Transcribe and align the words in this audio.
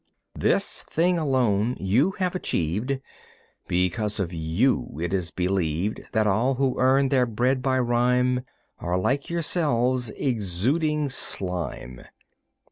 This 0.33 0.81
thing 0.89 1.19
alone 1.19 1.77
you 1.79 2.13
have 2.17 2.33
achieved: 2.33 2.99
Because 3.67 4.19
of 4.19 4.33
you, 4.33 4.97
it 4.99 5.13
is 5.13 5.29
believed 5.29 5.99
That 6.11 6.25
all 6.25 6.55
who 6.55 6.79
earn 6.79 7.09
their 7.09 7.27
bread 7.27 7.61
by 7.61 7.77
rhyme 7.77 8.41
Are 8.79 8.97
like 8.97 9.29
yourselves, 9.29 10.09
exuding 10.09 11.09
slime. 11.09 12.01